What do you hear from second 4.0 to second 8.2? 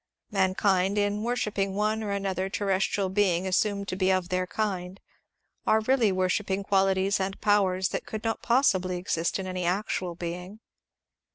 of their kind, are really worshipping qualities and powers that